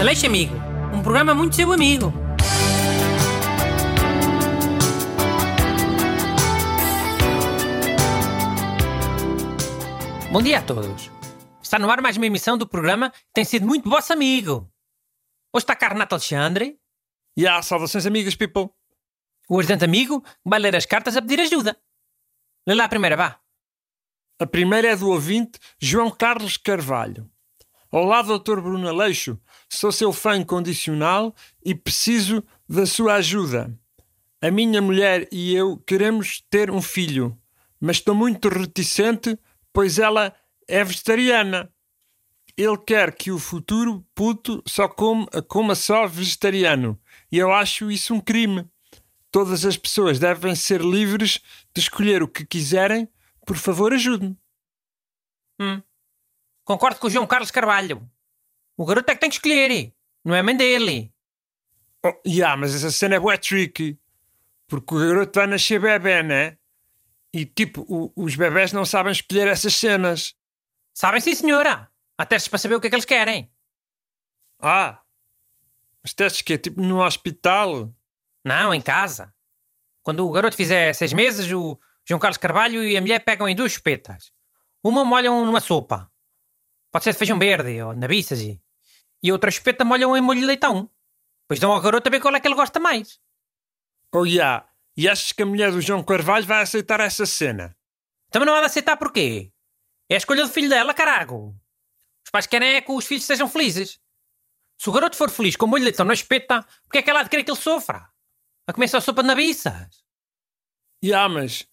[0.00, 0.54] Aleixo Amigo,
[0.92, 2.12] um programa muito seu amigo.
[10.32, 11.10] Bom dia a todos.
[11.62, 14.70] Está no ar mais uma emissão do programa que tem sido muito vosso amigo.
[15.52, 16.78] Hoje está cá Renato Alexandre,
[17.36, 18.68] E há saudações amigas, people.
[19.48, 21.76] o ajudante amigo, vai ler as cartas a pedir ajuda.
[22.66, 23.38] Lê lá a primeira, vá.
[24.40, 27.30] A primeira é do ouvinte João Carlos Carvalho.
[27.90, 28.60] Olá, Dr.
[28.60, 29.38] Bruno Aleixo.
[29.74, 33.76] Sou seu fã incondicional e preciso da sua ajuda.
[34.40, 37.36] A minha mulher e eu queremos ter um filho,
[37.80, 39.36] mas estou muito reticente,
[39.72, 40.32] pois ela
[40.68, 41.72] é vegetariana.
[42.56, 46.96] Ele quer que o futuro puto só come, coma só vegetariano.
[47.32, 48.70] E eu acho isso um crime.
[49.28, 51.40] Todas as pessoas devem ser livres
[51.74, 53.08] de escolher o que quiserem.
[53.44, 54.38] Por favor, ajude-me.
[55.60, 55.82] Hum.
[56.62, 58.08] Concordo com o João Carlos Carvalho.
[58.76, 59.92] O garoto é que tem que escolher,
[60.24, 61.12] não é a mãe dele.
[62.04, 63.98] Oh, yeah, mas essa cena é bué tricky.
[64.66, 66.58] Porque o garoto vai nascer bebê, né?
[67.32, 70.34] E tipo, o- os bebés não sabem escolher essas cenas.
[70.92, 71.90] Sabem sim, senhora.
[72.16, 73.50] Há testes para saber o que é que eles querem.
[74.60, 75.00] Ah,
[76.04, 77.92] os testes que é tipo no hospital.
[78.44, 79.34] Não, em casa.
[80.02, 83.56] Quando o garoto fizer seis meses, o João Carlos Carvalho e a mulher pegam em
[83.56, 84.30] duas chupetas.
[84.82, 86.10] Uma molham numa sopa.
[86.92, 88.60] Pode ser de feijão verde ou nabiças e...
[89.24, 90.90] E outra chupeta molham em molho de leitão.
[91.44, 93.18] Depois dão ao garoto a ver qual é que ele gosta mais.
[94.12, 94.68] Oh, yeah.
[94.94, 97.74] E achas que a mulher do João Carvalho vai aceitar essa cena?
[98.30, 99.50] Também não há de aceitar porquê.
[100.10, 101.58] É a escolha do filho dela, carago.
[102.22, 103.98] Os pais querem é que os filhos sejam felizes.
[104.76, 107.20] Se o garoto for feliz com molho de leitão na espeta, porque é que ela
[107.20, 108.06] há de querer que ele sofra?
[108.66, 110.04] A comer só sopa de nabiças.
[111.02, 111.66] Yeah, mas...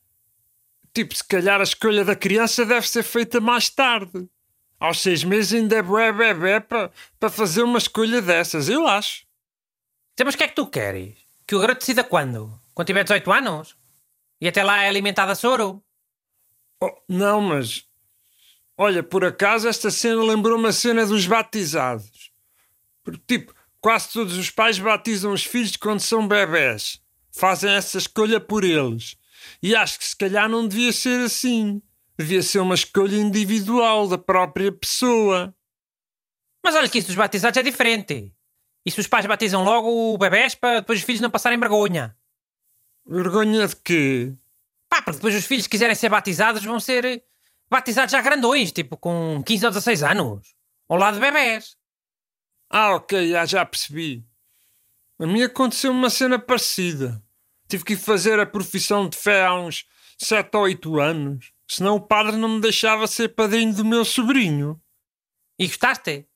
[0.94, 4.30] Tipo, se calhar a escolha da criança deve ser feita mais tarde.
[4.82, 9.28] Aos seis meses ainda é bué bebê para para fazer uma escolha dessas, eu acho.
[10.14, 11.14] Então, mas o que é que tu queres?
[11.46, 12.60] Que o garoto decida quando?
[12.74, 13.78] Quando tiver 18 anos?
[14.42, 15.84] E até lá é alimentado a soro?
[16.82, 17.86] Oh, não, mas.
[18.76, 22.32] Olha, por acaso esta cena lembrou-me a cena dos batizados.
[23.04, 27.00] Porque, tipo, quase todos os pais batizam os filhos quando são bebés.
[27.32, 29.16] Fazem essa escolha por eles.
[29.62, 31.84] E acho que se calhar não devia ser assim.
[32.22, 35.56] Devia ser uma escolha individual da própria pessoa.
[36.64, 38.32] Mas olha que isso dos batizados é diferente.
[38.86, 42.16] E se os pais batizam logo o bebés para depois os filhos não passarem vergonha?
[43.04, 44.36] Vergonha de quê?
[44.88, 47.24] Pá, porque depois os filhos que quiserem ser batizados vão ser
[47.68, 50.56] batizados já grandões, tipo com 15 ou 16 anos.
[50.88, 51.76] Ao lado de bebés.
[52.70, 54.24] Ah, ok, já, já percebi.
[55.18, 57.20] A mim aconteceu uma cena parecida.
[57.68, 59.86] Tive que ir fazer a profissão de fé há uns
[60.20, 61.52] 7 ou 8 anos.
[61.72, 64.78] Senão o padre não me deixava ser padrinho do meu sobrinho.
[65.58, 66.24] E gostaste?
[66.24, 66.28] De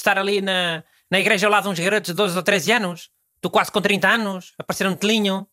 [0.00, 3.08] estar ali na, na igreja ao lado de uns garotos de 12 ou 13 anos?
[3.40, 5.46] Tu quase com 30 anos, a parecer um telinho.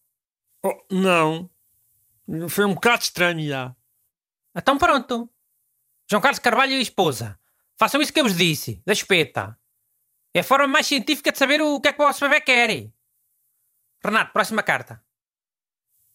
[0.65, 1.47] Oh, não.
[2.49, 3.75] Foi um bocado estranho, já.
[4.55, 5.29] Então pronto.
[6.09, 7.39] João Carlos Carvalho e a esposa.
[7.77, 9.55] Façam isso que eu vos disse, da espeta.
[10.33, 12.91] É a forma mais científica de saber o que é que o vosso bebê quer.
[14.03, 14.99] Renato, próxima carta.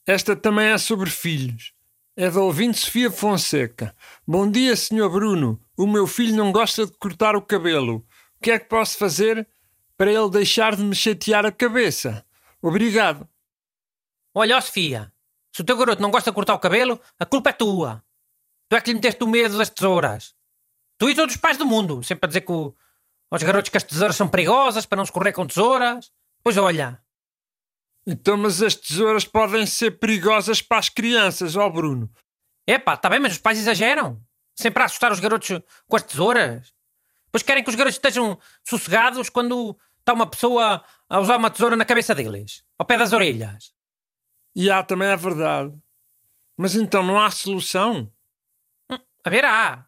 [0.05, 1.76] Esta também é sobre filhos.
[2.17, 3.95] É da ouvinte Sofia Fonseca.
[4.27, 5.09] Bom dia, Sr.
[5.11, 5.61] Bruno.
[5.77, 7.97] O meu filho não gosta de cortar o cabelo.
[8.39, 9.47] O que é que posso fazer
[9.97, 12.25] para ele deixar de me chatear a cabeça?
[12.63, 13.29] Obrigado.
[14.35, 15.13] Olha, Sofia,
[15.55, 18.03] se o teu garoto não gosta de cortar o cabelo, a culpa é tua.
[18.69, 20.35] Tu é que lhe meteste o medo das tesouras.
[20.99, 22.75] Tu e todos os pais do mundo, sempre a dizer que o-
[23.31, 26.11] aos garotos que as tesouras são perigosas para não escorrer com tesouras.
[26.43, 26.99] Pois olha,
[28.07, 32.09] Então, mas as tesouras podem ser perigosas para as crianças, ó Bruno.
[32.67, 34.23] epá, está bem, mas os pais exageram.
[34.55, 36.73] Sempre a assustar os garotos com as tesouras.
[37.33, 41.77] Pois querem que os garotos estejam sossegados quando está uma pessoa a usar uma tesoura
[41.77, 43.75] na cabeça deles, ao pé das orelhas.
[44.55, 45.75] E há, também é verdade.
[46.57, 48.11] Mas então não há solução?
[49.25, 49.85] A ver, há.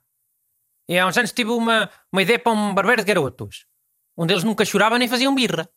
[0.88, 3.66] E há uns anos tive uma, uma ideia para um barbeiro de garotos.
[4.16, 5.70] Um deles nunca chorava nem faziam birra.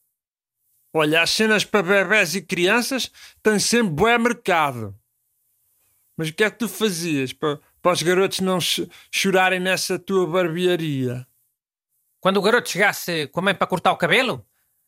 [0.93, 3.09] Olha, as cenas para bebés e crianças
[3.41, 4.97] têm sempre bué mercado.
[6.17, 9.97] Mas o que é que tu fazias para, para os garotos não ch- chorarem nessa
[9.97, 11.25] tua barbearia?
[12.19, 14.45] Quando o garoto chegasse com a mãe para cortar o cabelo,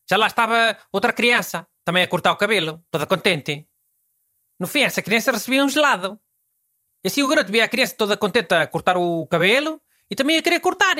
[0.09, 3.65] já lá estava outra criança, também a cortar o cabelo, toda contente.
[4.59, 6.19] No fim, essa criança recebia um gelado.
[7.03, 10.37] E assim o garoto via a criança toda contente a cortar o cabelo e também
[10.37, 10.95] a querer cortar.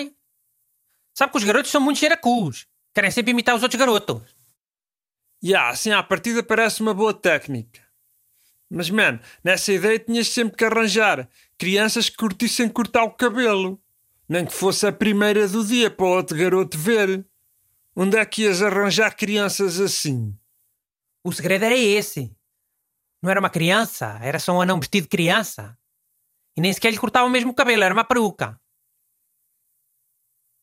[1.15, 2.67] Sabe que os garotos são muito xeracus.
[2.95, 4.32] Querem sempre imitar os outros garotos.
[5.51, 7.81] Há, assim à partida parece uma boa técnica.
[8.69, 13.81] Mas, man, nessa ideia tinhas sempre que arranjar crianças que curtissem cortar o cabelo.
[14.27, 17.25] Nem que fosse a primeira do dia para o outro garoto ver.
[17.95, 20.37] Onde é que ias arranjar crianças assim?
[21.23, 22.35] O segredo era esse.
[23.21, 25.77] Não era uma criança, era só um anão vestido de criança.
[26.55, 28.59] E nem sequer lhe cortava o mesmo cabelo, era uma peruca.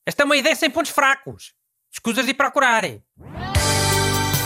[0.05, 1.55] Esta é uma ideia sem pontos fracos.
[1.93, 2.85] Escusas de ir procurar.